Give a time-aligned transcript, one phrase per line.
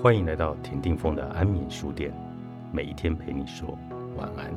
[0.00, 2.12] 欢迎来到田定峰的安眠书店，
[2.72, 3.78] 每一天陪你说
[4.16, 4.52] 晚安。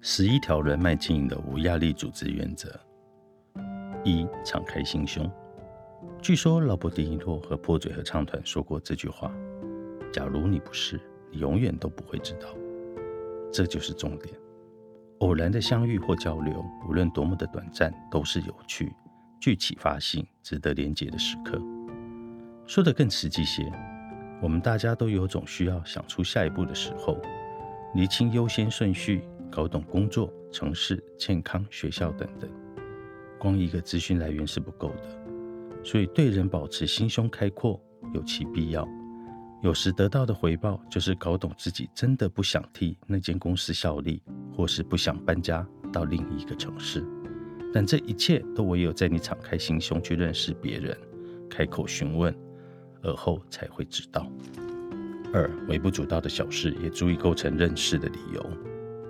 [0.00, 2.68] 十一条人脉经营的无压力组织原则：
[4.02, 5.30] 一、敞开心胸。
[6.22, 9.30] 据说劳勃·迪尼洛和破嘴合唱团说过这句话
[10.10, 10.98] ：“假如你不是，
[11.32, 12.48] 永远都不会知道。”
[13.52, 14.34] 这就是重点。
[15.18, 18.92] 偶然的相遇或交流，无论多么的短暂，都是有趣、
[19.40, 21.60] 具启发性、值得连接的时刻。
[22.66, 23.64] 说得更实际些，
[24.40, 27.18] 我们大家都有种需要想出下一步的时候，
[27.94, 32.48] 厘清优先顺序，搞懂工作、城市、健康、学校等等。
[33.38, 35.82] 光一个资讯来源是不够的。
[35.82, 37.80] 所以，对人保持心胸开阔
[38.12, 38.86] 有其必要。
[39.60, 44.22] 有时得到的回报就是搞懂自己真的不想替那间公司效力，
[44.54, 47.04] 或是不想搬家到另一个城市。
[47.74, 50.96] 但这一切都唯有在你敞开心胸去认识别人，
[51.50, 52.34] 开口询问，
[53.02, 54.30] 而后才会知道。
[55.34, 58.50] 二，微不足道的小事也足以构成认识的理由。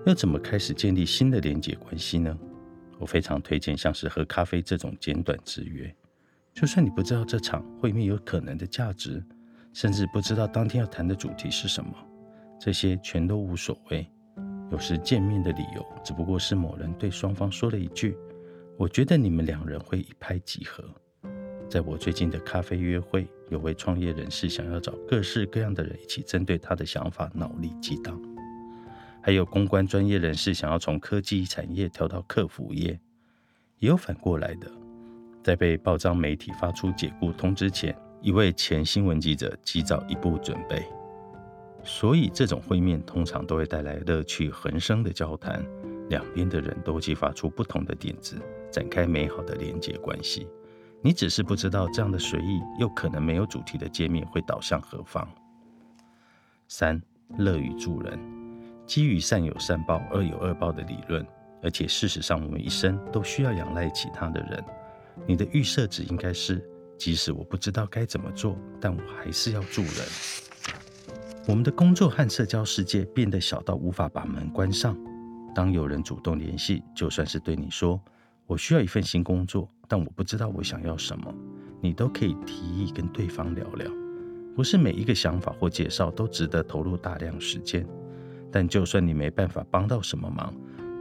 [0.06, 2.36] 要怎么开始建立新的连结关系呢？
[2.98, 5.94] 我非常推荐像是喝咖啡这种简短之约。
[6.54, 9.22] 就算你不知道这场会面有可能的价值，
[9.80, 11.92] 甚至不知道当天要谈的主题是什么，
[12.58, 14.04] 这些全都无所谓。
[14.72, 18.18] 有时见面的理由只不过是某人对双方说了一句
[18.76, 20.82] ：“我觉得你们两人会一拍即合。”
[21.70, 28.20] 在我最近的咖啡约会，有位创业人士想要找各式各样的人一起针对他的想法脑力激荡，
[29.22, 32.98] 还有公关专业人士想要从科技产业跳到客服业，
[33.78, 34.68] 也有反过来的。
[35.40, 40.84] 在被报章媒体发出解雇通知前，一位前新闻记者及早一步准备。
[41.84, 45.64] 所以，这种会面通常都会带来乐趣横生的交谈，
[46.10, 48.36] 两边的人都激发出不同的点子，
[48.70, 50.46] 展开美好的连接关系。
[51.00, 55.26] 你只是不知道这样的随意又可能没有主题的见面会导向何方。
[56.66, 57.00] 三，
[57.38, 58.18] 乐于助人，
[58.84, 61.24] 基于善有善报、恶有恶报的理论，
[61.62, 64.62] 而且事实上，我们一生都需要仰赖其他的人。
[65.26, 66.60] 你的预设值应该是：
[66.98, 69.92] 即使我不知道该怎么做，但我还是要助人。
[71.46, 74.94] 我们的工作和社交世界变得小到无法把门关上。
[75.54, 77.98] 当有人主动联系，就算是对你说
[78.46, 81.34] ：“我需要一份新工作，但我不知道我想要什么。”
[81.80, 83.90] 你都可以提议跟对方聊聊。
[84.54, 87.86] 不是每一个想法或介绍都值得投入大量时间，
[88.50, 90.52] 但就算你没办法帮到什么忙，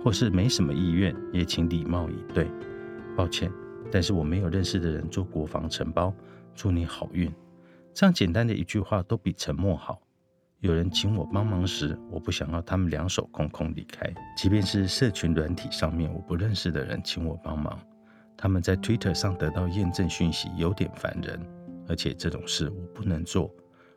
[0.03, 2.47] 或是没什么意愿，也请礼貌以对。
[3.16, 3.52] 抱歉。
[3.92, 6.14] 但是我没有认识的人做国防承包，
[6.53, 7.31] 祝你好运。
[7.94, 10.00] 这样简单的一句话都比沉默好。
[10.59, 14.12] 有人请我帮忙时，我不想要他们两手空空离开。
[14.36, 17.80] 即便是社群软体上面我不认识的人请我帮忙，
[18.36, 21.40] 他们在 Twitter 上得到验证讯息有点烦人，
[21.88, 23.54] 而且这种事我不能做。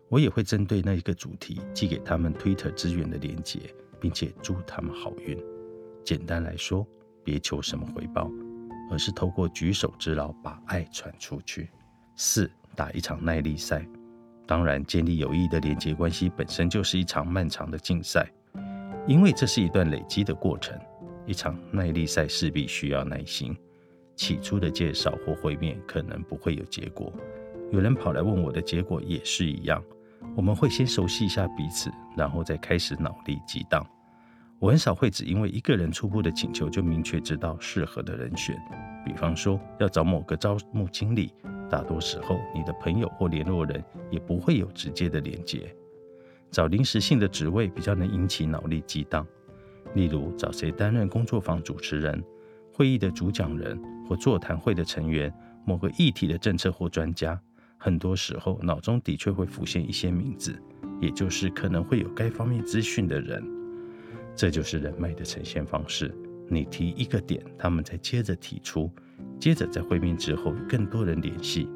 [0.08, 3.60] 我也会针对那一个主题寄给他们 Twitter 资源的连接，
[3.98, 5.38] 并且祝他们好运。
[6.04, 6.86] 简单来说，
[7.24, 8.30] 别求什么回报。
[8.90, 11.70] 而是透过举手之劳把爱传出去。
[12.16, 13.86] 四打一场耐力赛，
[14.46, 18.28] 当然建立有益的连接关系本身就是一场漫长的竞赛，
[19.06, 20.78] 因为这是一段累积的过程。
[21.26, 23.56] 一场耐力赛势必需要耐心。
[24.16, 27.10] 起初的介绍或会面可能不会有结果，
[27.70, 29.82] 有人跑来问我的结果也是一样。
[30.36, 33.86] 我们会先熟悉一下彼此，然后再开始脑力激荡。
[34.60, 38.54] 我很少会只因为一个人初步的请求就明确知道适合的人选。
[39.06, 41.32] 比方说要找某个招募经理，
[41.70, 45.74] 大多时候你的朋友或联络人也不会有直接的连接。
[46.50, 49.26] 找临时性的职位比较能引起脑力激荡，
[49.94, 52.22] 例如找谁担任工作坊主持人、
[52.70, 55.32] 会议的主讲人或座谈会的成员、
[55.64, 57.40] 某个议题的政策或专家。
[57.78, 60.60] 很多时候脑中的确会浮现一些名字，
[61.00, 63.42] 也就是可能会有该方面资讯的人。
[64.40, 66.10] 这就是人脉的呈现方式。
[66.48, 68.90] 你提一个点，他们再接着提出，
[69.38, 71.68] 接着在会面之后，更多人联系。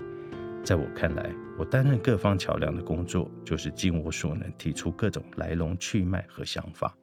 [0.64, 6.96] 在我看来，我担任各方桥梁的工作，就是尽我所能提出各种来龙去脉和想法，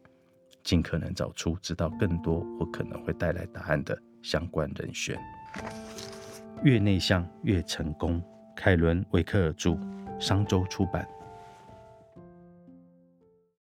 [0.64, 5.16] 尽可能找出知道更多或可能会带来答案的相关人选。
[6.64, 8.20] 越内向越成功。
[8.56, 9.78] 凯伦·维克尔著，
[10.20, 11.08] 商周出版。